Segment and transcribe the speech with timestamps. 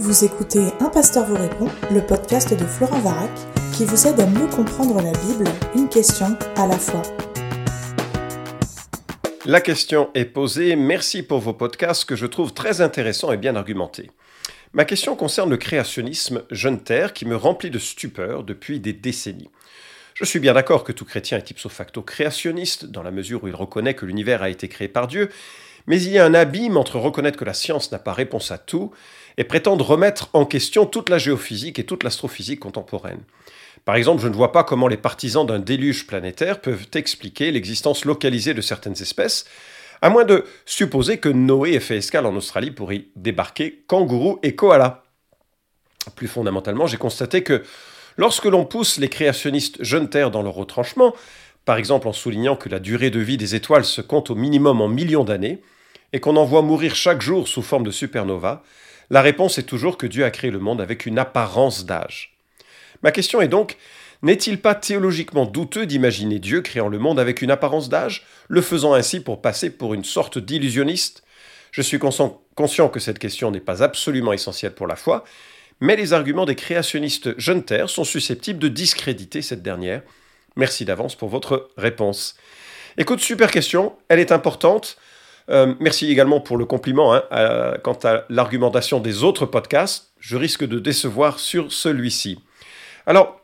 [0.00, 3.32] Vous écoutez Un pasteur vous répond, le podcast de Florent Varac,
[3.76, 7.02] qui vous aide à mieux comprendre la Bible, une question à la fois.
[9.44, 10.76] La question est posée.
[10.76, 14.12] Merci pour vos podcasts que je trouve très intéressants et bien argumentés.
[14.72, 19.50] Ma question concerne le créationnisme jeune terre qui me remplit de stupeur depuis des décennies.
[20.14, 23.48] Je suis bien d'accord que tout chrétien est ipso facto créationniste, dans la mesure où
[23.48, 25.28] il reconnaît que l'univers a été créé par Dieu,
[25.88, 28.58] mais il y a un abîme entre reconnaître que la science n'a pas réponse à
[28.58, 28.92] tout
[29.38, 33.22] et prétendre remettre en question toute la géophysique et toute l'astrophysique contemporaine.
[33.84, 38.04] Par exemple, je ne vois pas comment les partisans d'un déluge planétaire peuvent expliquer l'existence
[38.04, 39.46] localisée de certaines espèces,
[40.02, 44.40] à moins de supposer que Noé ait fait escale en Australie pour y débarquer kangourous
[44.42, 45.04] et koalas.
[46.16, 47.62] Plus fondamentalement, j'ai constaté que
[48.16, 51.14] lorsque l'on pousse les créationnistes jeunes terre dans leur retranchement,
[51.64, 54.80] par exemple en soulignant que la durée de vie des étoiles se compte au minimum
[54.80, 55.62] en millions d'années,
[56.12, 58.64] et qu'on en voit mourir chaque jour sous forme de supernova,
[59.10, 62.36] la réponse est toujours que Dieu a créé le monde avec une apparence d'âge.
[63.02, 63.76] Ma question est donc,
[64.22, 68.94] n'est-il pas théologiquement douteux d'imaginer Dieu créant le monde avec une apparence d'âge, le faisant
[68.94, 71.22] ainsi pour passer pour une sorte d'illusionniste?
[71.70, 75.24] Je suis conscient que cette question n'est pas absolument essentielle pour la foi,
[75.80, 80.02] mais les arguments des créationnistes jeunes terre sont susceptibles de discréditer cette dernière.
[80.56, 82.34] Merci d'avance pour votre réponse.
[82.96, 84.96] Écoute, super question, elle est importante.
[85.50, 87.22] Euh, merci également pour le compliment hein,
[87.82, 90.12] quant à l'argumentation des autres podcasts.
[90.20, 92.38] Je risque de décevoir sur celui-ci.
[93.06, 93.40] Alors,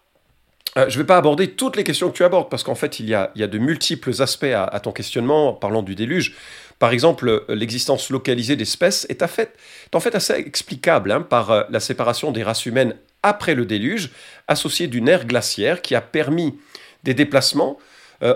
[0.76, 2.98] euh, je ne vais pas aborder toutes les questions que tu abordes, parce qu'en fait,
[2.98, 6.34] il y, a, de multiples aspects à, ton questionnement, parlant du déluge.
[6.78, 9.28] Par exemple, l'existence localisée d'espèces est, en
[10.00, 14.10] fait assez explicable hein, par euh, la séparation des races humaines après le déluge,
[14.48, 16.58] associée d'une ère glaciaire qui a permis
[17.04, 17.78] des déplacements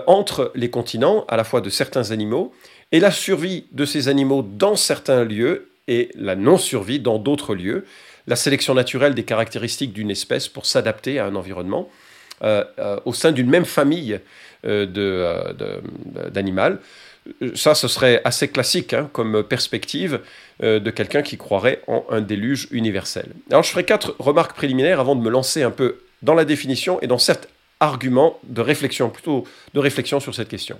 [0.05, 2.53] entre les continents, à la fois de certains animaux,
[2.91, 7.85] et la survie de ces animaux dans certains lieux et la non-survie dans d'autres lieux,
[8.27, 11.89] la sélection naturelle des caractéristiques d'une espèce pour s'adapter à un environnement
[12.43, 14.19] euh, euh, au sein d'une même famille
[14.65, 14.85] euh,
[16.31, 16.79] d'animal.
[17.53, 20.21] Ça, ce serait assez classique hein, comme perspective
[20.61, 23.27] de quelqu'un qui croirait en un déluge universel.
[23.51, 26.99] Alors, je ferai quatre remarques préliminaires avant de me lancer un peu dans la définition
[27.01, 27.49] et dans certains
[27.79, 30.79] arguments de réflexion, plutôt de réflexion sur cette question.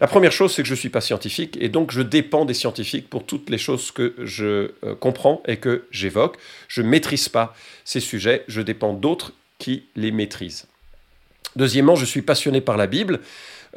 [0.00, 2.54] La première chose, c'est que je ne suis pas scientifique et donc je dépends des
[2.54, 6.36] scientifiques pour toutes les choses que je euh, comprends et que j'évoque.
[6.68, 10.66] Je ne maîtrise pas ces sujets, je dépends d'autres qui les maîtrisent.
[11.56, 13.20] Deuxièmement, je suis passionné par la Bible.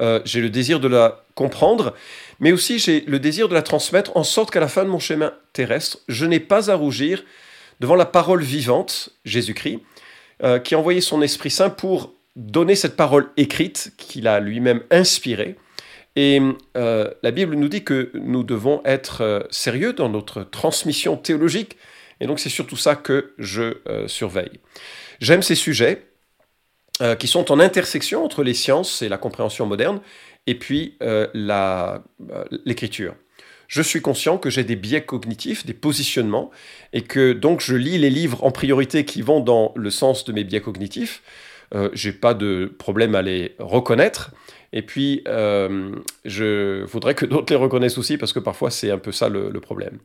[0.02, 1.94] Euh, j'ai le désir de la comprendre,
[2.40, 5.00] mais aussi j'ai le désir de la transmettre en sorte qu'à la fin de mon
[5.00, 7.24] chemin terrestre, je n'ai pas à rougir
[7.80, 9.80] devant la parole vivante, Jésus-Christ,
[10.44, 14.82] euh, qui a envoyé son Esprit Saint pour donner cette parole écrite qu'il a lui-même
[14.92, 15.56] inspirée
[16.22, 16.42] et
[16.76, 21.78] euh, la Bible nous dit que nous devons être euh, sérieux dans notre transmission théologique.
[22.20, 24.60] Et donc c'est surtout ça que je euh, surveille.
[25.22, 26.06] J'aime ces sujets
[27.18, 30.02] qui sont en intersection entre les sciences et la compréhension moderne,
[30.48, 30.98] et puis
[32.66, 33.16] l'écriture.
[33.70, 36.52] Je suis conscient que j'ai des biais cognitifs, des positionnements,
[36.92, 40.34] et que donc je lis les livres en priorité qui vont dans le sens de
[40.34, 41.24] mes biais cognitifs.
[41.94, 44.32] J'ai pas de problème à les reconnaître.
[44.74, 48.98] Et puis, euh, je voudrais que d'autres les reconnaissent aussi, parce que parfois, c'est un
[48.98, 49.98] peu ça le, problème.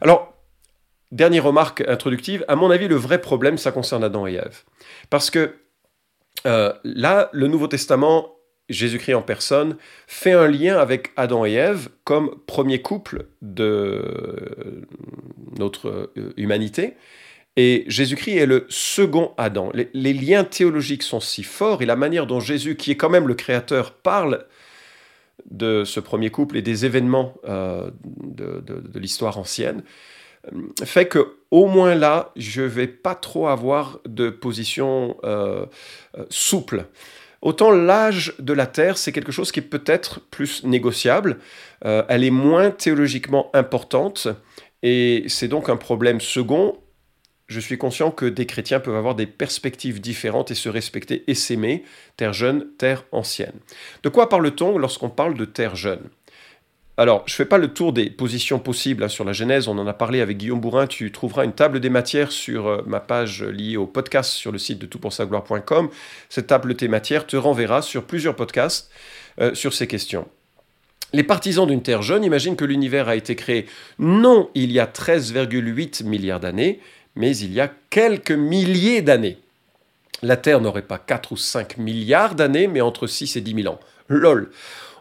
[0.00, 0.34] Alors,
[1.12, 4.62] dernière remarque introductive, à mon avis, le vrai problème, ça concerne Adam et Ève.
[5.10, 5.54] Parce que
[6.46, 8.36] euh, là, le Nouveau Testament,
[8.68, 9.76] Jésus-Christ en personne,
[10.06, 14.86] fait un lien avec Adam et Ève comme premier couple de
[15.58, 16.94] notre humanité.
[17.56, 19.70] Et Jésus-Christ est le second Adam.
[19.72, 23.28] Les, liens théologiques sont si forts et la manière dont Jésus, qui est quand même
[23.28, 24.46] le Créateur, parle
[25.50, 29.84] de ce premier couple et des événements euh, de, l'histoire ancienne,
[30.52, 35.66] euh, fait que au moins là, je vais pas trop avoir de position euh,
[36.30, 36.86] souple.
[37.40, 41.38] Autant l'âge de la Terre, c'est quelque chose qui est peut-être plus négociable,
[41.82, 44.28] elle est moins théologiquement importante,
[44.82, 46.78] et c'est donc un problème second
[47.46, 51.34] je suis conscient que des chrétiens peuvent avoir des perspectives différentes et se respecter et
[51.34, 51.84] s'aimer,
[52.16, 53.58] terre jeune, terre ancienne.
[54.02, 56.08] De quoi parle-t-on lorsqu'on parle de terre jeune?
[56.96, 59.76] Alors, je ne fais pas le tour des positions possibles hein, sur la Genèse, on
[59.78, 63.00] en a parlé avec Guillaume Bourrin, tu trouveras une table des matières sur euh, ma
[63.00, 65.90] page liée au podcast sur le site de toutpoursagloire.com.
[66.28, 68.92] Cette table des matières te renverra sur plusieurs podcasts
[69.40, 70.28] euh, sur ces questions.
[71.12, 73.66] Les partisans d'une Terre jeune imaginent que l'univers a été créé
[73.98, 76.80] non il y a 13,8 milliards d'années,
[77.16, 79.38] mais il y a quelques milliers d'années.
[80.22, 83.74] La Terre n'aurait pas 4 ou 5 milliards d'années, mais entre 6 et 10 000
[83.74, 83.80] ans.
[84.08, 84.50] LOL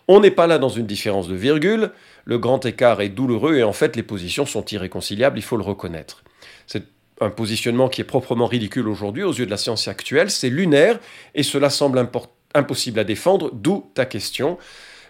[0.07, 1.91] On n'est pas là dans une différence de virgule,
[2.25, 5.63] le grand écart est douloureux et en fait les positions sont irréconciliables, il faut le
[5.63, 6.23] reconnaître.
[6.67, 6.83] C'est
[7.21, 10.99] un positionnement qui est proprement ridicule aujourd'hui aux yeux de la science actuelle, c'est lunaire,
[11.35, 12.09] et cela semble
[12.53, 14.57] impossible à défendre, d'où ta question.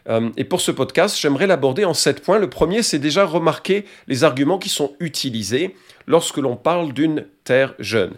[0.09, 2.39] Euh, et pour ce podcast, j'aimerais l'aborder en sept points.
[2.39, 7.75] Le premier, c'est déjà remarquer les arguments qui sont utilisés lorsque l'on parle d'une terre
[7.79, 8.11] jeune.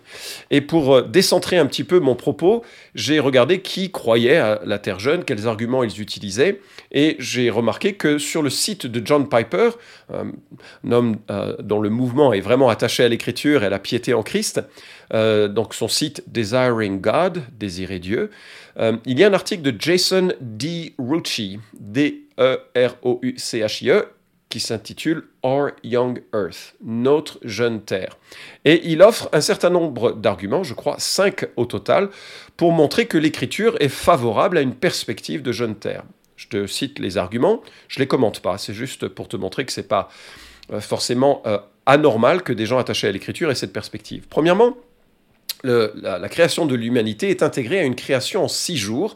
[0.49, 2.63] Et pour euh, décentrer un petit peu mon propos,
[2.95, 6.61] j'ai regardé qui croyait à la terre jeune, quels arguments ils utilisaient,
[6.91, 9.69] et j'ai remarqué que sur le site de John Piper,
[10.11, 10.31] un
[10.91, 14.23] homme euh, dont le mouvement est vraiment attaché à l'écriture et à la piété en
[14.23, 14.61] Christ,
[15.13, 18.31] euh, donc son site Desiring God, Désirer Dieu,
[19.05, 20.95] il y a un article de Jason D.
[20.97, 22.45] Rucci, D-E-R-O-U-C-H-I-E,
[24.55, 28.17] qui s'intitule Our Young Earth, Notre jeune Terre.
[28.63, 32.09] Et il offre un certain nombre d'arguments, je crois cinq au total,
[32.55, 36.03] pour montrer que l'écriture est favorable à une perspective de jeune Terre.
[36.37, 39.73] Je te cite les arguments, je les commente pas, c'est juste pour te montrer que
[39.73, 40.07] c'est pas
[40.71, 44.25] euh, forcément euh, anormal que des gens attachés à l'écriture aient cette perspective.
[44.29, 44.77] Premièrement,
[45.63, 49.15] la création de l'humanité est intégrée à une création en six jours,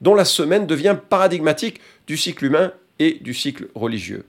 [0.00, 4.24] dont la semaine devient paradigmatique du cycle humain et du cycle religieux.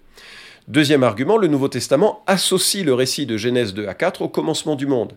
[0.70, 4.76] Deuxième argument, le Nouveau Testament associe le récit de Genèse 2 à 4 au commencement
[4.76, 5.14] du monde.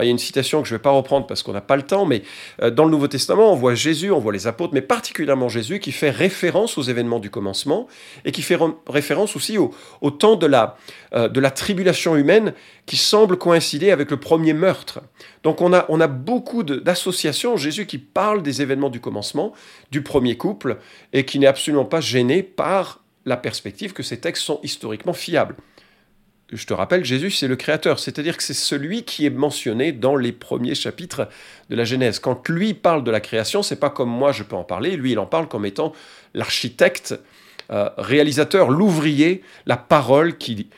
[0.00, 1.76] il y a une citation que je ne vais pas reprendre parce qu'on n'a pas
[1.76, 2.24] le temps, mais
[2.60, 5.78] euh, dans le Nouveau Testament, on voit Jésus, on voit les apôtres, mais particulièrement Jésus
[5.78, 7.86] qui fait référence aux événements du commencement
[8.24, 8.58] et qui fait
[8.88, 9.70] référence aussi au,
[10.10, 10.76] temps de la,
[11.14, 12.52] euh, de la tribulation humaine
[12.86, 15.02] qui semble coïncider avec le premier meurtre.
[15.44, 19.52] Donc on a beaucoup d'associations, Jésus qui parle des événements du commencement,
[19.92, 20.78] du premier couple,
[21.12, 25.56] et qui n'est absolument pas gêné par la perspective que ces textes sont historiquement fiables.
[26.52, 30.14] Je te rappelle, Jésus, c'est le Créateur, c'est-à-dire que c'est celui qui est mentionné dans
[30.14, 31.28] les premiers chapitres
[31.70, 32.20] de la Genèse.
[32.20, 35.12] Quand lui parle de la création, c'est pas comme moi je peux en parler, lui
[35.12, 35.92] il en parle comme étant
[36.34, 37.18] l'architecte,
[37.72, 40.68] euh, réalisateur, l'ouvrier, la parole qui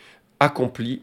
[0.40, 1.02] accomplit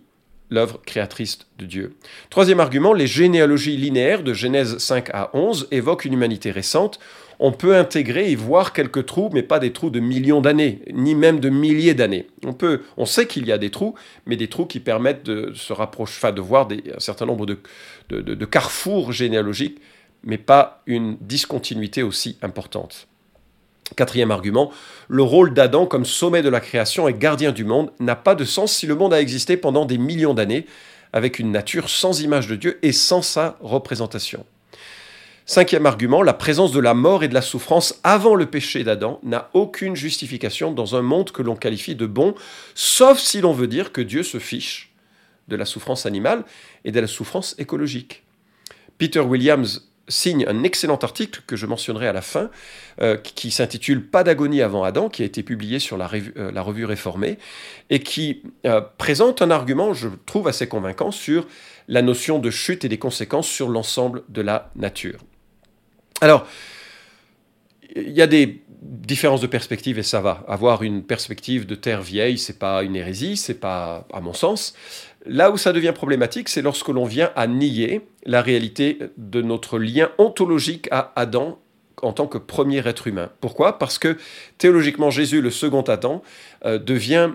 [0.50, 1.96] l'œuvre créatrice de Dieu.
[2.32, 7.00] Troisième argument, les généalogies linéaires de Genèse 5 à 11 évoquent une humanité récente
[7.40, 11.16] on peut intégrer et voir quelques trous, mais pas des trous de millions d'années, ni
[11.16, 12.28] même de milliers d'années.
[12.98, 13.96] On sait qu'il y a des trous,
[14.26, 18.46] mais des trous qui permettent de se rapprocher, enfin de voir un certain nombre de
[18.46, 19.80] carrefours généalogiques,
[20.24, 23.08] mais pas une discontinuité aussi importante.
[23.96, 24.72] Quatrième argument,
[25.08, 28.44] le rôle d'Adam comme sommet de la création et gardien du monde n'a pas de
[28.44, 30.66] sens si le monde a existé pendant des millions d'années,
[31.14, 34.44] avec une nature sans image de Dieu et sans sa représentation.
[35.48, 39.20] Cinquième argument, la présence de la mort et de la souffrance avant le péché d'Adam
[39.22, 42.34] n'a aucune justification dans un monde que l'on qualifie de bon,
[42.74, 44.92] sauf si l'on veut dire que Dieu se fiche
[45.48, 46.46] de la souffrance animale
[46.84, 48.24] et de la souffrance écologique.
[48.98, 52.50] Peter Williams signe un excellent article que je mentionnerai à la fin,
[53.02, 56.60] euh, qui s'intitule Pas d'agonie avant Adam, qui a été publié sur la, revue, euh,
[56.60, 57.38] revue réformée,
[57.92, 61.48] et qui euh, présente un argument, je trouve assez convaincant, sur
[61.88, 65.20] la notion de chute et des conséquences sur l'ensemble de la nature.
[66.22, 66.48] Alors,
[67.96, 70.44] il y a des différences de perspective et ça va.
[70.48, 74.76] Avoir une perspective de terre vieille, c'est pas une hérésie, c'est pas, à mon sens.
[75.26, 79.80] Là où ça devient problématique, c'est lorsque l'on vient à nier la réalité de notre
[79.80, 81.60] lien ontologique à Adam
[82.02, 83.30] en tant que premier être humain.
[83.42, 83.80] Pourquoi?
[83.80, 84.18] Parce que
[84.58, 86.22] théologiquement, Jésus, le second Adam,
[86.66, 87.32] euh, devient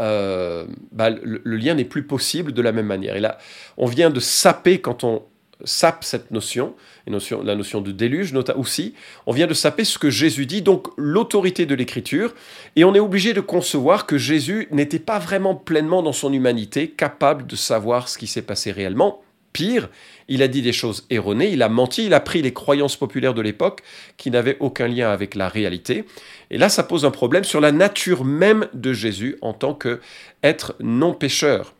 [0.00, 3.16] euh, bah, le, lien n'est plus possible de la même manière.
[3.16, 3.38] Et là,
[3.76, 5.22] on vient de saper quand on
[5.64, 6.74] sape cette notion,
[7.06, 8.94] la notion de déluge aussi,
[9.26, 12.34] on vient de saper ce que Jésus dit, donc l'autorité de l'écriture,
[12.76, 16.88] et on est obligé de concevoir que Jésus n'était pas vraiment pleinement dans son humanité
[16.88, 19.22] capable de savoir ce qui s'est passé réellement.
[19.52, 19.90] Pire,
[20.28, 23.34] il a dit des choses erronées, il a menti, il a pris les croyances populaires
[23.34, 23.82] de l'époque
[24.16, 26.06] qui n'avaient aucun lien avec la réalité.
[26.50, 30.74] Et là, ça pose un problème sur la nature même de Jésus en tant qu'être
[30.80, 31.74] non pécheur.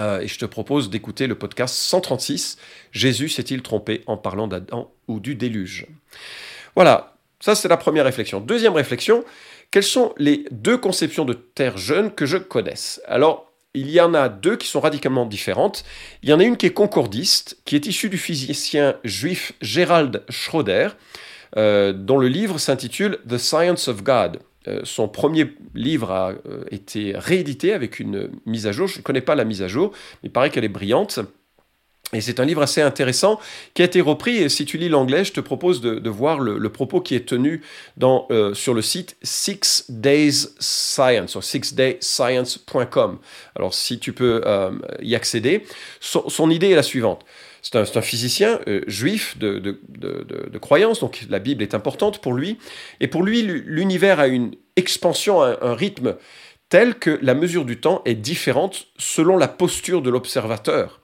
[0.00, 2.56] Euh, et je te propose d'écouter le podcast 136,
[2.92, 5.86] Jésus s'est-il trompé en parlant d'Adam ou du déluge?
[6.74, 8.40] Voilà, ça c'est la première réflexion.
[8.40, 9.24] Deuxième réflexion,
[9.70, 13.00] quelles sont les deux conceptions de terre jeune que je connaisse?
[13.06, 15.84] Alors, il y en a deux qui sont radicalement différentes.
[16.22, 20.22] Il y en a une qui est concordiste, qui est issue du physicien juif Gerald
[20.28, 20.88] Schroeder,
[21.56, 24.40] euh, dont le livre s'intitule The Science of God.
[24.68, 28.86] Euh, son premier livre a euh, été réédité avec une mise à jour.
[28.86, 29.90] Je ne connais pas la mise à jour,
[30.22, 31.18] mais il paraît qu'elle est brillante.
[32.14, 33.40] Et c'est un livre assez intéressant
[33.72, 34.36] qui a été repris.
[34.36, 37.62] Et si tu lis l'anglais, je te propose de, voir le, propos qui est tenu
[38.02, 43.18] euh, sur le site Six Days Science, sixdayscience.com.
[43.56, 44.42] Alors, si tu peux
[45.00, 45.64] y accéder,
[46.00, 47.24] son idée est la suivante.
[47.62, 49.78] C'est un, physicien euh, juif de,
[50.60, 52.58] croyance, donc la Bible est importante pour lui.
[53.00, 56.16] Et pour lui, l'univers a une expansion, un, un rythme
[56.68, 61.02] tel que la mesure du temps est différente selon la posture de l'observateur.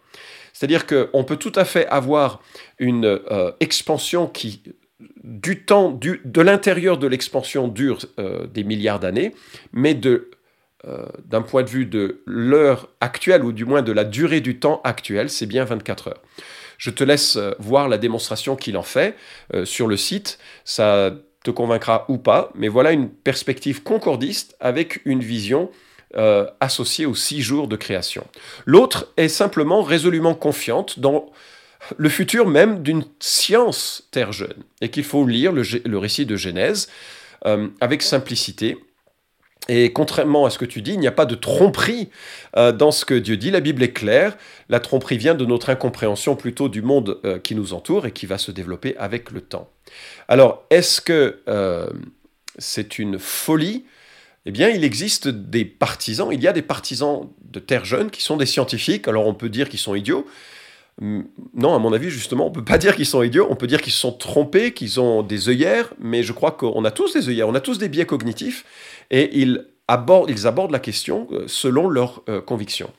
[0.53, 2.43] C'est-à-dire qu'on peut tout à fait avoir
[2.79, 4.63] une euh, expansion qui,
[5.23, 9.35] du temps, de l'intérieur de l'expansion dure euh, des milliards d'années,
[9.73, 10.31] mais de,
[10.87, 14.59] euh, d'un point de vue de l'heure actuelle, ou du moins de la durée du
[14.59, 16.23] temps actuel, c'est bien 24 heures.
[16.77, 19.17] Je te laisse voir la démonstration qu'il en fait
[19.65, 20.39] sur le site.
[20.65, 21.11] Ça
[21.43, 25.71] te convaincra ou pas, mais voilà une perspective concordiste avec une vision
[26.17, 28.27] euh, associée aux six jours de création.
[28.65, 31.31] L'autre est simplement résolument confiante dans
[31.99, 36.89] le futur même d'une science terre jeune, et qu'il faut lire le, récit de Genèse
[37.45, 38.79] euh, avec simplicité.
[39.69, 42.09] Et contrairement à ce que tu dis, il n'y a pas de tromperie
[42.57, 43.51] euh, dans ce que Dieu dit.
[43.51, 44.37] La Bible est claire.
[44.69, 48.39] La tromperie vient de notre incompréhension plutôt du monde qui nous entoure et qui va
[48.39, 49.71] se développer avec le temps.
[50.29, 51.43] Alors, est-ce que
[52.59, 53.85] c'est une folie?
[54.47, 58.23] Eh bien, il existe des partisans, il y a des partisans de Terre jeune qui
[58.23, 60.27] sont des scientifiques, alors on peut dire qu'ils sont idiots.
[61.01, 63.57] Hum, non, à mon avis, justement, on ne peut pas dire qu'ils sont idiots, on
[63.57, 66.91] peut dire qu'ils se sont trompés, qu'ils ont des œillères, mais je crois qu'on a
[66.91, 68.65] tous des œillères, on a tous des biais cognitifs,
[69.11, 72.91] et ils abordent, ils abordent la question euh, selon leurs euh, convictions.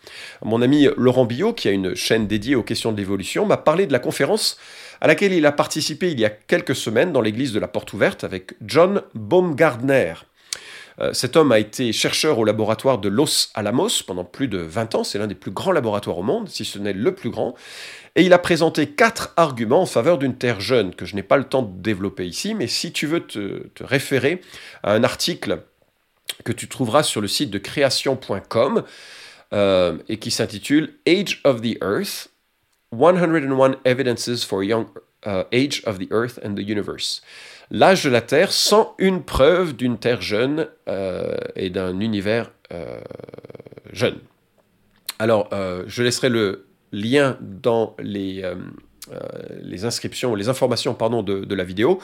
[0.43, 3.85] Mon ami Laurent Billot, qui a une chaîne dédiée aux questions de l'évolution, m'a parlé
[3.85, 4.57] de la conférence
[5.01, 7.93] à laquelle il a participé il y a quelques semaines dans l'église de la Porte
[7.93, 10.13] Ouverte avec John Baumgardner.
[11.01, 14.95] Euh, cet homme a été chercheur au laboratoire de Los Alamos pendant plus de 20
[14.95, 15.03] ans.
[15.03, 17.55] C'est l'un des plus grands laboratoires au monde, si ce n'est le plus grand.
[18.15, 21.37] Et il a présenté quatre arguments en faveur d'une Terre jeune, que je n'ai pas
[21.37, 24.41] le temps de développer ici, mais si tu veux te, référer
[24.83, 25.61] à un article
[26.43, 28.83] que tu trouveras sur le site de création.com
[29.53, 32.29] euh, et qui s'intitule Age of the Earth,
[32.91, 34.85] 101 Evidences for Young
[35.25, 37.21] uh, Age of the Earth and the Universe
[37.71, 42.99] l'âge de la Terre sans une preuve d'une Terre jeune euh, et d'un univers euh,
[43.91, 44.17] jeune.
[45.19, 48.43] Alors, euh, je laisserai le lien dans les,
[49.61, 51.99] les inscriptions, les informations pardon, de, de, la vidéo.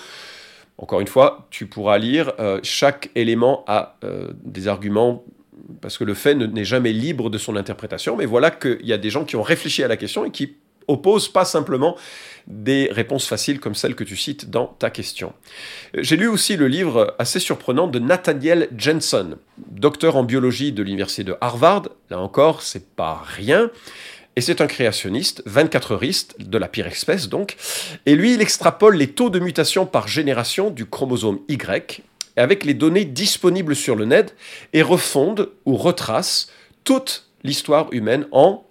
[0.77, 3.98] Encore une fois, tu pourras lire, chaque élément a
[4.43, 5.24] des arguments
[5.81, 9.00] parce que le fait n'est jamais libre de son interprétation, mais voilà qu'il y a
[9.00, 10.57] des gens qui ont réfléchi à la question et qui
[10.88, 11.96] opposent pas simplement
[12.48, 15.34] des réponses faciles comme celles que tu cites dans ta question.
[15.96, 21.24] J'ai lu aussi le livre assez surprenant de Nathaniel Jensen, docteur en biologie de l'université
[21.24, 21.89] de Harvard.
[22.10, 23.72] Là encore, c'est pas rien.
[24.36, 27.56] Et c'est un créationniste, 24 heuriste, de la pire espèce donc.
[28.06, 32.04] Et lui, il extrapole les taux de mutation par génération du chromosome Y
[32.36, 34.36] avec les données disponibles sur le net
[34.74, 36.50] et refonde ou retrace
[36.84, 38.65] toute l'histoire humaine en,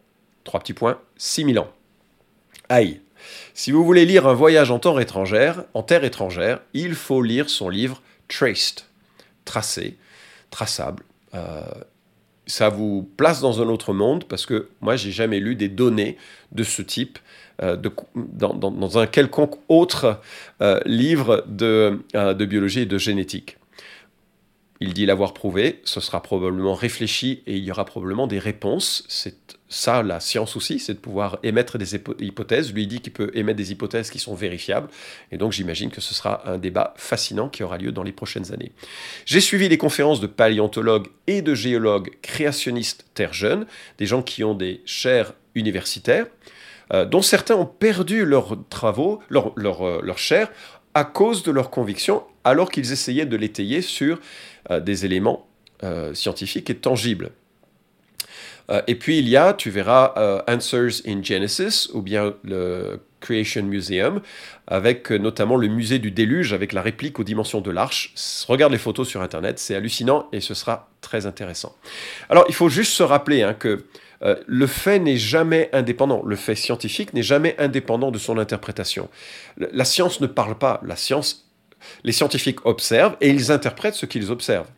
[0.45, 1.71] trois petits points, 6000 ans.
[2.75, 3.01] Aïe.
[3.55, 7.49] Si vous voulez lire Un voyage en terre étrangère, en terre étrangère, il faut lire
[7.49, 8.81] son livre Traced,
[9.45, 9.97] tracé,
[10.51, 11.05] traçable.
[11.35, 11.61] Euh,
[12.47, 16.19] ça vous place dans un autre monde parce que moi, j'ai jamais lu des données
[16.51, 17.21] de ce type
[17.63, 17.77] euh,
[18.17, 20.21] dans, un quelconque autre
[20.61, 22.03] euh, livre de
[22.45, 23.57] biologie et de génétique.
[24.81, 29.05] Il dit l'avoir prouvé, ce sera probablement réfléchi et il y aura probablement des réponses.
[29.09, 29.37] C'est
[29.69, 32.73] ça la science aussi, c'est de pouvoir émettre des hypothèses.
[32.73, 34.89] Lui dit qu'il peut émettre des hypothèses qui sont vérifiables.
[35.31, 38.53] Et donc j'imagine que ce sera un débat fascinant qui aura lieu dans les prochaines
[38.53, 38.73] années.
[39.27, 43.67] J'ai suivi les conférences de paléontologues et de géologues créationnistes Terre Jeune,
[43.99, 46.27] des gens qui ont des chaires universitaires,
[46.93, 50.51] euh, dont certains ont perdu leurs travaux, leurs leur, euh, leur chaires,
[50.95, 54.21] à cause de leurs convictions, alors qu'ils essayaient de l'étayer sur
[54.71, 55.47] des éléments
[55.83, 57.31] euh, scientifiques et tangibles.
[58.71, 63.65] Euh, et puis il y a, tu verras, Answers in Genesis ou bien le Creation
[63.65, 64.23] Museum,
[64.67, 68.15] avec notamment le musée du déluge, avec la réplique aux dimensions de l'arche.
[68.47, 71.75] Regarde les photos sur Internet, c'est hallucinant et ce sera très intéressant.
[72.31, 73.85] Alors il faut juste se rappeler hein, que
[74.47, 79.11] le fait n'est jamais indépendant, le fait scientifique n'est jamais indépendant de son interprétation.
[79.59, 81.44] La science ne parle pas, la science
[82.05, 84.71] les scientifiques observent et ils interprètent ce qu'ils observent.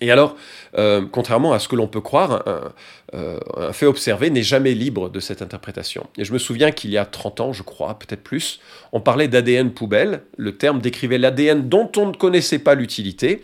[0.00, 0.36] Et alors,
[0.78, 5.10] euh, contrairement à ce que l'on peut croire, euh, un, fait observé n'est jamais libre
[5.10, 6.06] de cette interprétation.
[6.16, 8.60] Et je me souviens qu'il y a 30 ans, je crois, peut-être plus,
[8.92, 10.22] on parlait d'ADN poubelle.
[10.36, 13.42] Le terme décrivait l'ADN dont on ne connaissait pas l'utilité.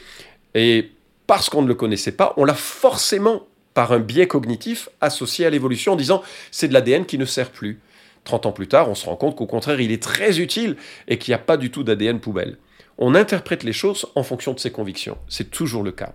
[0.54, 0.90] Et
[1.26, 5.50] parce qu'on ne le connaissait pas, on l'a forcément, par un biais cognitif, associé à
[5.50, 7.80] l'évolution en disant c'est de l'ADN qui ne sert plus.
[8.26, 10.76] 30 ans plus tard, on se rend compte qu'au contraire, il est très utile
[11.08, 12.58] et qu'il n'y a pas du tout d'ADN poubelle.
[12.98, 15.16] On interprète les choses en fonction de ses convictions.
[15.28, 16.12] C'est toujours le cas.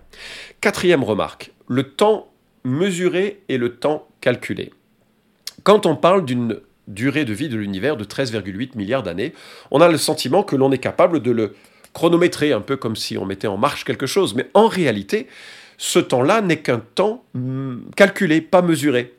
[0.60, 2.32] Quatrième remarque, le temps
[2.64, 4.72] mesuré et le temps calculé.
[5.64, 9.32] Quand on parle d'une durée de vie de l'univers de 13,8 milliards d'années,
[9.70, 11.54] on a le sentiment que l'on est capable de le
[11.92, 14.34] chronométrer, un peu comme si on mettait en marche quelque chose.
[14.34, 15.28] Mais en réalité,
[15.78, 19.14] ce temps-là n'est qu'un temps hmm, calculé, pas mesuré.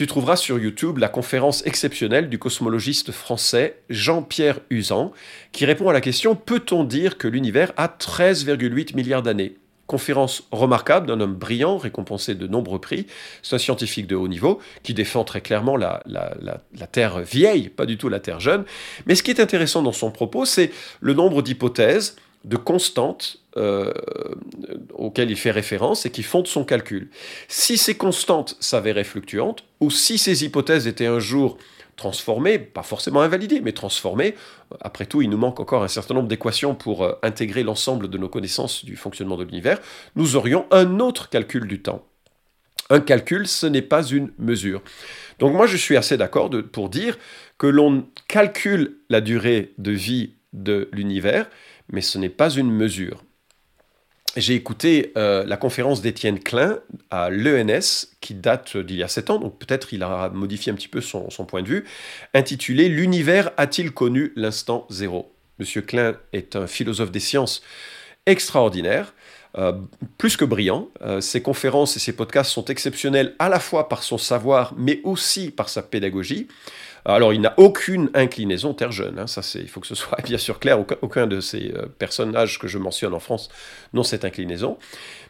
[0.00, 5.12] Tu trouveras sur YouTube la conférence exceptionnelle du cosmologiste français Jean-Pierre Usan,
[5.52, 9.58] qui répond à la question Peut-on dire que l'univers a 13,8 milliards d'années?
[9.86, 13.08] Conférence remarquable d'un homme brillant, récompensé de nombreux prix.
[13.42, 16.02] C'est un scientifique de haut niveau qui défend très clairement la,
[16.92, 18.64] Terre vieille, pas du tout la Terre jeune.
[19.04, 20.70] Mais ce qui est intéressant dans son propos, c'est
[21.02, 23.92] le nombre d'hypothèses, de constantes euh,
[24.94, 27.10] auxquelles il fait référence et qui fondent son calcul.
[27.48, 31.58] Si ces constantes s'avéraient fluctuantes, ou si ces hypothèses étaient un jour
[31.96, 34.34] transformé, pas forcément invalidé, mais transformé.
[34.80, 38.16] Après tout, il nous manque encore un certain nombre d'équations pour euh, intégrer l'ensemble de
[38.16, 39.78] nos connaissances du fonctionnement de l'univers.
[40.16, 42.06] Nous aurions un autre calcul du temps.
[42.88, 44.82] Un calcul, ce n'est pas une mesure.
[45.38, 47.18] Donc moi, je suis assez d'accord pour dire
[47.58, 51.48] que l'on calcule la durée de vie de l'univers,
[51.92, 53.22] mais ce n'est pas une mesure
[54.36, 56.78] j'ai écouté euh, la conférence d'Étienne Klein
[57.10, 60.74] à l'ENS, qui date d'il y a sept ans, donc peut-être il a modifié un
[60.76, 61.84] petit peu son, point de vue,
[62.34, 65.34] intitulé L'univers a-t-il connu l'instant zéro?
[65.58, 67.62] Monsieur Klein est un philosophe des sciences
[68.26, 69.14] extraordinaire,
[69.58, 69.72] euh,
[70.16, 70.88] plus que brillant.
[71.02, 75.00] Euh, ses conférences et ses podcasts sont exceptionnels à la fois par son savoir, mais
[75.02, 76.46] aussi par sa pédagogie.
[77.04, 80.38] Alors, il n'a aucune inclinaison terre jeune, hein, ça il faut que ce soit bien
[80.38, 83.48] sûr clair, aucun, de ces euh, personnages que je mentionne en France
[83.92, 84.78] n'ont cette inclinaison,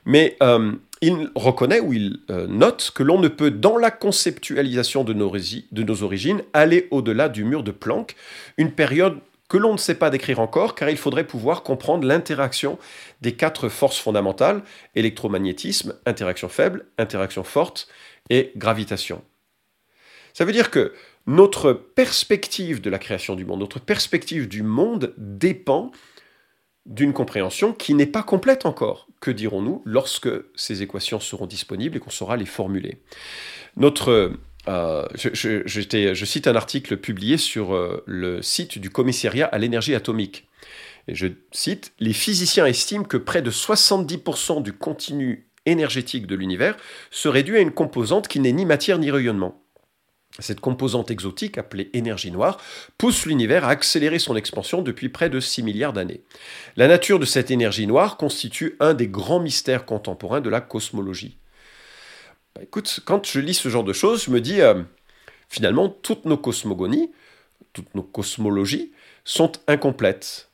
[0.04, 5.04] mais euh, il reconnaît ou il euh, note que l'on ne peut, dans la conceptualisation
[5.04, 8.16] de nos origines, aller au-delà du mur de Planck,
[8.56, 12.78] une période que l'on ne sait pas décrire encore, car il faudrait pouvoir comprendre l'interaction
[13.20, 14.62] des quatre forces fondamentales,
[14.94, 17.88] électromagnétisme, interaction faible, interaction forte
[18.30, 19.22] et gravitation.
[20.34, 20.92] Ça veut dire que
[21.30, 25.92] notre perspective de la création du monde, notre perspective du monde dépend
[26.86, 29.06] d'une compréhension qui n'est pas complète encore.
[29.20, 33.00] Que dirons-nous lorsque ces équations seront disponibles et qu'on saura les formuler
[33.76, 34.32] Notre,
[34.66, 40.48] euh, je, cite un article publié sur euh, le site du commissariat à l'énergie atomique.
[41.06, 46.76] Et je cite, Les physiciens estiment que près de 70% du continu énergétique de l'univers
[47.12, 49.62] serait dû à une composante qui n'est ni matière ni rayonnement.
[50.38, 52.58] Cette composante exotique, appelée énergie noire,
[52.98, 56.22] pousse l'univers à accélérer son expansion depuis près de 6 milliards d'années.
[56.76, 61.36] La nature de cette énergie noire constitue un des grands mystères contemporains de la cosmologie.
[62.54, 64.82] Bah, écoute, quand je lis ce genre de choses, je me dis, euh,
[65.48, 67.10] finalement, toutes nos cosmogonies,
[67.72, 68.92] toutes nos cosmologies
[69.24, 70.48] sont incomplètes.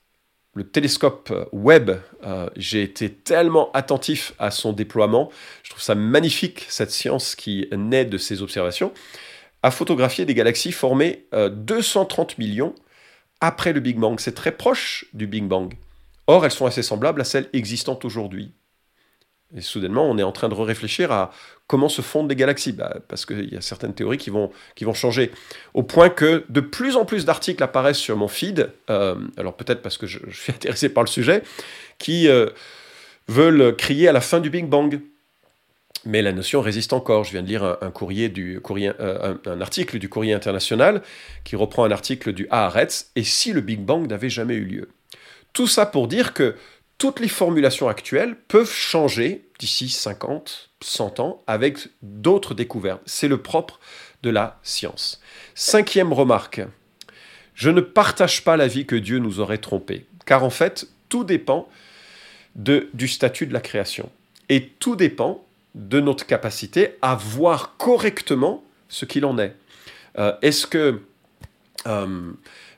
[0.54, 5.30] Le télescope Webb, euh, j'ai été tellement attentif à son déploiement,
[5.62, 8.94] je trouve ça magnifique, cette science qui naît de ces observations
[9.66, 12.74] a photographié des galaxies formées 230 euh, millions
[13.40, 14.20] après le Big Bang.
[14.20, 15.74] C'est très proche du Big Bang.
[16.28, 18.52] Or, elles sont assez semblables à celles existantes aujourd'hui.
[19.56, 21.32] Et soudainement, on est en train de réfléchir à
[21.66, 24.50] comment se fondent des galaxies, bah, parce qu'il y a certaines théories qui vont,
[24.94, 25.32] changer,
[25.74, 29.82] au point que de plus en plus d'articles apparaissent sur mon feed, euh, alors peut-être
[29.82, 31.42] parce que je, suis intéressé par le sujet,
[31.98, 32.50] qui euh,
[33.26, 35.00] veulent crier à la fin du Big Bang
[36.06, 37.24] mais la notion résiste encore.
[37.24, 41.02] Je viens de lire un, euh, article du Courrier international
[41.44, 44.88] qui reprend un article du Haaretz, et si le Big Bang n'avait jamais eu lieu?
[45.52, 46.56] Tout ça pour dire que
[46.98, 53.02] toutes les formulations actuelles peuvent changer d'ici 50, 100 ans avec d'autres découvertes.
[53.06, 53.80] C'est le propre
[54.22, 55.20] de la science.
[55.54, 56.62] Cinquième remarque.
[57.54, 61.68] Je ne partage pas l'avis que Dieu nous aurait trompés, car en fait, tout dépend
[62.54, 64.10] de, du statut de la création.
[64.48, 65.45] Et tout dépend
[65.76, 69.54] de notre capacité à voir correctement ce qu'il en est.
[70.18, 71.02] Euh, est-ce que,
[71.86, 72.32] euh,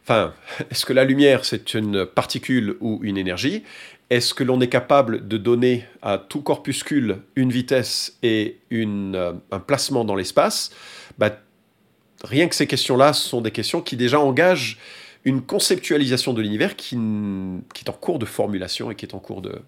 [0.71, 3.63] est-ce que la lumière c'est une particule ou une énergie?
[4.11, 9.33] Est-ce que l'on est capable de donner à tout corpuscule une vitesse et une, euh,
[9.53, 10.71] un placement dans l'espace?
[11.19, 11.31] Bah,
[12.25, 14.79] Rien que ces questions-là sont des questions qui déjà engagent
[15.25, 19.43] une conceptualisation de l'univers qui, est en cours de formulation et qui est en cours
[19.43, 19.61] de...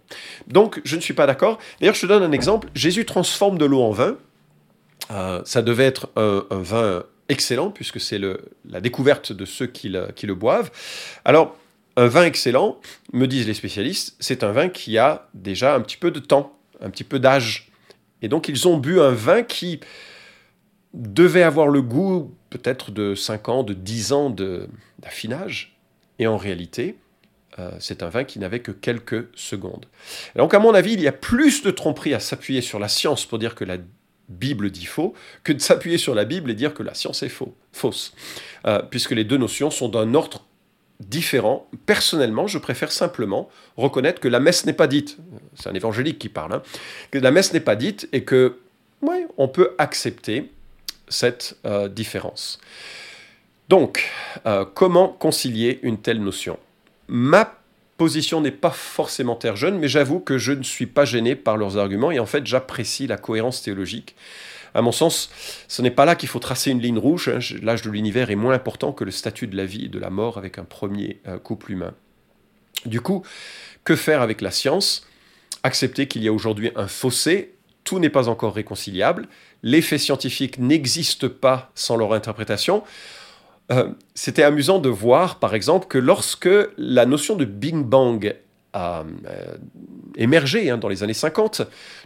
[0.47, 1.59] Donc, je ne suis pas d'accord.
[1.81, 2.69] D'ailleurs, je te donne un exemple.
[2.75, 4.17] Jésus transforme de l'eau en vin.
[5.11, 8.21] Euh, ça devait être un, vin excellent, puisque c'est
[8.69, 10.71] la découverte de ceux qui le, qui le boivent.
[11.25, 11.57] Alors,
[11.97, 12.79] un vin excellent,
[13.13, 16.57] me disent les spécialistes, c'est un vin qui a déjà un petit peu de temps,
[16.81, 17.71] un petit peu d'âge.
[18.23, 19.81] Et donc, ils ont bu un vin qui
[20.95, 24.31] devait avoir le goût peut-être de 5 ans, de 10 ans
[25.01, 25.77] d'affinage.
[26.19, 26.97] Et en réalité,
[27.59, 29.87] euh, c'est un vin qui n'avait que quelques secondes.
[30.37, 33.27] donc, à mon avis, il y a plus de tromperie à s'appuyer sur la science
[33.27, 33.79] pour dire que la
[34.29, 37.29] Bible dit faux, que de s'appuyer sur la Bible et dire que la science est
[37.29, 38.15] faux, fausse.
[38.67, 40.47] Euh, puisque les deux notions sont d'un ordre
[41.01, 41.67] différent.
[41.87, 45.17] Personnellement, je préfère simplement reconnaître que la messe n'est pas dite.
[45.55, 46.53] C'est un évangélique qui parle.
[46.53, 46.63] Hein,
[47.11, 48.59] que la messe n'est pas dite et que,
[49.03, 50.53] oui, on peut accepter
[51.09, 51.57] cette
[51.91, 52.61] différence.
[53.71, 54.11] Donc,
[54.75, 56.59] comment concilier une telle notion?
[57.07, 57.55] Ma
[57.99, 61.57] position n'est pas forcément terre jeune, mais j'avoue que je ne suis pas gêné par
[61.57, 64.17] leurs arguments et en fait j'apprécie la cohérence théologique.
[64.75, 65.31] À mon sens,
[65.69, 67.29] ce n'est pas là qu'il faut tracer une ligne rouge.
[67.29, 67.39] Hein.
[67.63, 70.11] L'âge de l'univers est moins important que le statut de la vie et de la
[70.11, 71.95] mort avec un premier euh, couple humain.
[72.87, 73.25] Du coup,
[73.85, 75.07] que faire avec la science?
[75.63, 77.55] Accepter qu'il y a aujourd'hui un fossé,
[77.85, 79.29] tout n'est pas encore réconciliable,
[79.63, 82.83] les faits scientifiques n'existent pas sans leur interprétation.
[83.73, 88.35] Euh, c'était amusant de voir, par exemple, que lorsque la notion de Big Bang
[88.73, 89.57] a euh,
[90.17, 91.63] émergé hein, dans les années 50,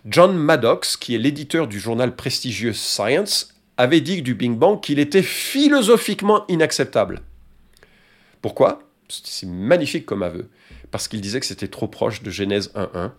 [0.06, 4.98] John Maddox, qui est l'éditeur du journal prestigieux Science, avait dit du Big Bang qu'il
[4.98, 7.22] était philosophiquement inacceptable.
[8.42, 8.80] Pourquoi?
[9.08, 10.48] C'est magnifique comme aveu.
[10.90, 13.12] Parce qu'il disait que c'était trop proche de Genèse 1.1,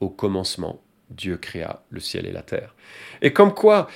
[0.00, 2.74] au commencement Dieu créa le ciel et la terre.
[3.22, 3.88] Et comme quoi,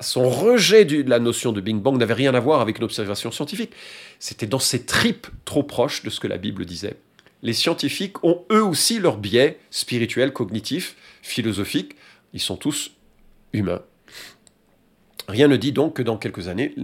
[0.00, 3.30] son rejet de la notion de Big Bang n'avait rien à voir avec une observation
[3.30, 3.72] scientifique.
[4.18, 6.96] C'était dans ses tripes trop proches de ce que la Bible disait.
[7.42, 11.96] Les scientifiques ont eux aussi leurs biais spirituels, cognitifs, philosophiques.
[12.32, 12.92] Ils sont tous
[13.52, 13.82] humains.
[15.28, 16.74] Rien ne dit donc que dans quelques années,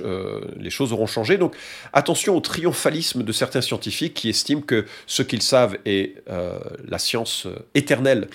[0.00, 1.38] euh, les choses auront changé.
[1.38, 1.54] Donc
[1.92, 6.98] attention au triomphalisme de certains scientifiques qui estiment que ce qu'ils savent est euh, la
[6.98, 8.28] science euh, éternelle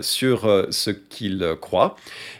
[0.00, 1.96] sur ce qu'ils croient.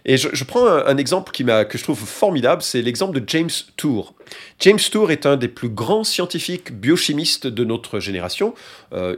[0.07, 4.15] Et je, prends un, exemple qui que je trouve formidable, c'est l'exemple de James Tour.
[4.61, 8.55] James Tour est un des plus grands scientifiques biochimistes de notre génération.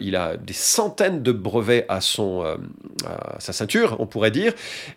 [0.01, 2.43] il a des centaines de brevets à, son,
[3.05, 4.53] à sa ceinture, on pourrait dire,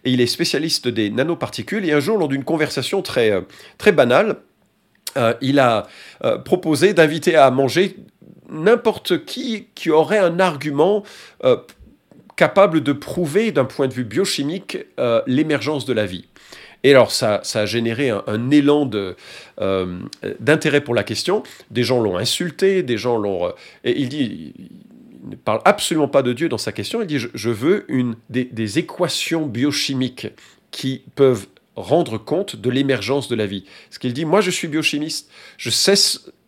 [0.06, 1.86] et il est spécialiste des nanoparticules.
[1.86, 3.42] Et un jour, lors d'une conversation très, euh,
[3.78, 4.38] très banale,
[5.18, 5.88] euh, il a
[6.24, 7.98] euh, proposé d'inviter à manger
[8.50, 11.04] n'importe qui qui aurait un argument
[12.36, 14.78] capable de prouver d'un point de vue biochimique
[15.26, 16.28] l'émergence de la vie.
[16.84, 18.90] Et alors ça, a généré un, élan
[20.40, 21.44] d'intérêt pour la question.
[21.70, 23.50] Des gens l'ont insulté, des gens l'ont...
[23.84, 24.54] et il dit,
[25.24, 28.16] il ne parle absolument pas de Dieu dans sa question, il dit, je, veux une,
[28.30, 30.28] des, des équations biochimiques
[30.72, 33.66] qui peuvent rendre compte de l'émergence de la vie.
[33.90, 35.96] Ce qu'il dit, moi je suis biochimiste, je sais,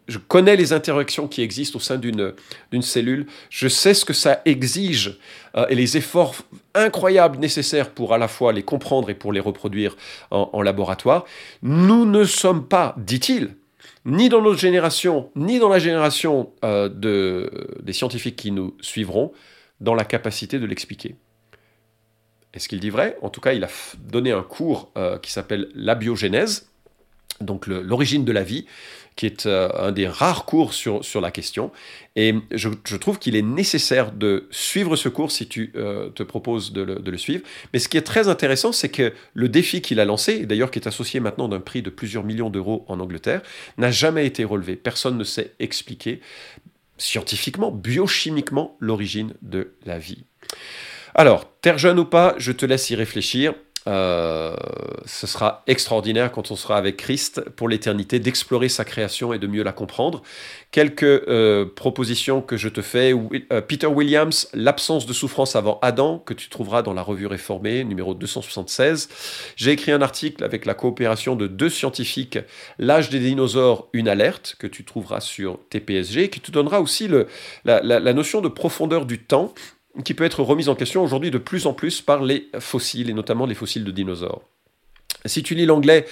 [0.07, 4.41] je connais les interactions qui existent au sein d'une cellule, je sais ce que ça
[4.45, 5.17] exige
[5.55, 6.35] euh, et les efforts
[6.73, 9.95] incroyables nécessaires pour à la fois les comprendre et pour les reproduire
[10.31, 11.25] en, laboratoire.
[11.61, 13.55] Nous ne sommes pas, dit-il,
[14.05, 17.49] ni dans notre génération, ni dans la génération euh, de,
[17.81, 19.31] des scientifiques qui nous suivront,
[19.79, 21.15] dans la capacité de l'expliquer.
[22.53, 23.17] Est-ce qu'il dit vrai?
[23.21, 26.69] En tout cas, il a donné un cours euh, qui s'appelle La biogénèse,
[27.41, 28.65] donc l'origine de la vie,
[29.15, 31.71] qui est euh, un des rares cours sur, la question.
[32.15, 36.73] Et je, trouve qu'il est nécessaire de suivre ce cours si tu euh, te proposes
[36.73, 37.43] de le, suivre.
[37.73, 40.79] Mais ce qui est très intéressant, c'est que le défi qu'il a lancé, d'ailleurs qui
[40.79, 43.41] est associé maintenant d'un prix de plusieurs millions d'euros en Angleterre,
[43.77, 44.75] n'a jamais été relevé.
[44.75, 46.21] Personne ne sait expliquer
[46.97, 50.23] scientifiquement, biochimiquement, l'origine de la vie.
[51.15, 53.53] Alors, terre jeune ou pas, je te laisse y réfléchir.
[53.87, 54.55] Euh,
[55.05, 59.47] ce sera extraordinaire quand on sera avec Christ pour l'éternité d'explorer sa création et de
[59.47, 60.21] mieux la comprendre.
[60.71, 63.13] Quelques euh, propositions que je te fais.
[63.13, 67.83] Euh, Peter Williams, L'absence de souffrance avant Adam, que tu trouveras dans la revue réformée,
[67.83, 69.09] numéro 276.
[69.55, 72.39] J'ai écrit un article avec la coopération de deux scientifiques,
[72.79, 77.09] L'âge des dinosaures, une alerte, que tu trouveras sur TPSG, qui te donnera aussi
[77.65, 79.53] la notion de profondeur du temps
[80.03, 83.13] qui peut être remise en question aujourd'hui de plus en plus par les fossiles, et
[83.13, 84.41] notamment les fossiles de dinosaures.
[85.25, 86.05] Si tu lis l'anglais,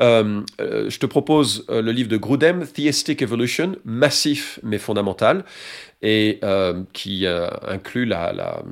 [0.00, 5.44] euh, euh, je te propose euh, le livre de Grudem, Theistic Evolution, massif mais fondamental,
[6.06, 6.40] et
[6.92, 8.62] qui inclut la,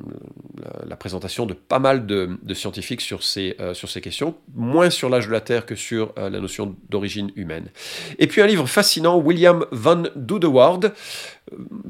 [0.98, 5.32] présentation de pas mal de, scientifiques sur ces, sur ces questions, moins sur l'âge de
[5.32, 7.68] la Terre que sur la notion d'origine humaine.
[8.18, 10.92] Et puis un livre fascinant, William Van Dudeward,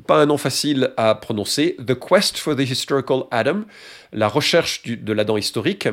[0.06, 3.62] pas un nom facile à prononcer, The Quest for the Historical Adam,
[4.12, 5.88] la recherche de l'Adam historique,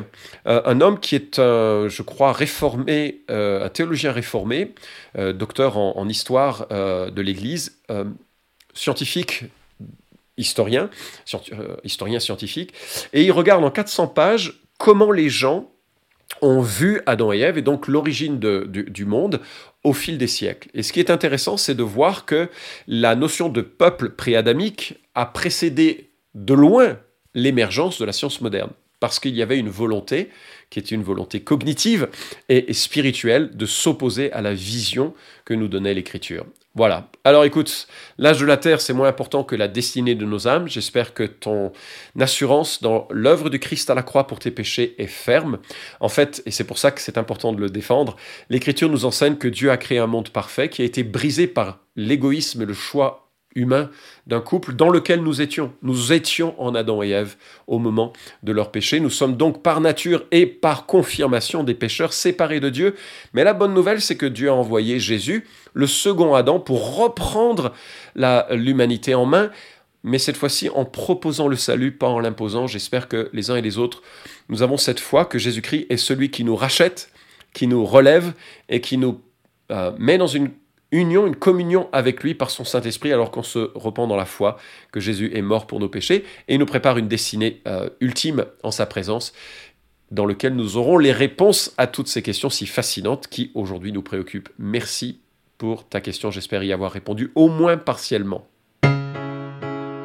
[0.46, 4.74] euh, un homme qui est, un, je crois, réformé, euh, un théologien réformé,
[5.16, 7.80] euh, docteur en, histoire de l'Église,
[8.74, 9.44] scientifique,
[10.36, 10.90] historien,
[11.84, 12.72] historien scientifique,
[13.12, 15.70] et il regarde en 400 pages comment les gens
[16.42, 19.40] ont vu Adam et Ève et donc l'origine du, du, monde
[19.84, 20.68] au fil des siècles.
[20.74, 22.48] Et ce qui est intéressant, c'est de voir que
[22.88, 26.98] la notion de peuple préadamique a précédé de loin
[27.34, 30.30] l'émergence de la science moderne, parce qu'il y avait une volonté,
[30.68, 32.08] qui était une volonté cognitive
[32.48, 35.14] et, spirituelle, de s'opposer à la vision
[35.44, 36.44] que nous donnait l'Écriture.
[36.76, 37.10] Voilà.
[37.24, 40.68] Alors écoute, l'âge de la terre, c'est moins important que la destinée de nos âmes.
[40.68, 41.72] J'espère que ton
[42.18, 45.58] assurance dans l'œuvre du Christ à la croix pour tes péchés est ferme.
[45.98, 48.16] En fait, et c'est pour ça que c'est important de le défendre,
[48.50, 51.80] l'Écriture nous enseigne que Dieu a créé un monde parfait qui a été brisé par
[51.96, 53.90] l'égoïsme et le choix humain
[54.26, 55.72] d'un couple dans lequel nous étions.
[55.82, 57.36] Nous étions en Adam et Ève
[57.66, 59.00] au moment de leur péché.
[59.00, 62.94] Nous sommes donc par nature et par confirmation des pécheurs séparés de Dieu.
[63.34, 67.72] Mais la bonne nouvelle, c'est que Dieu a envoyé Jésus, le second Adam, pour reprendre
[68.50, 69.50] l'humanité en main,
[70.02, 72.66] mais cette fois-ci en proposant le salut, pas en l'imposant.
[72.66, 74.02] J'espère que les uns et les autres,
[74.48, 77.10] nous avons cette foi que Jésus-Christ est celui qui nous rachète,
[77.52, 78.32] qui nous relève
[78.68, 79.20] et qui nous
[79.70, 80.50] euh, met dans une
[80.92, 84.58] union, une communion avec lui par son Saint-Esprit alors qu'on se repent dans la foi
[84.92, 88.70] que Jésus est mort pour nos péchés et nous prépare une destinée euh, ultime en
[88.70, 89.32] sa présence
[90.10, 94.02] dans lequel nous aurons les réponses à toutes ces questions si fascinantes qui aujourd'hui nous
[94.02, 94.48] préoccupent.
[94.58, 95.20] Merci
[95.58, 98.46] pour ta question, j'espère y avoir répondu au moins partiellement.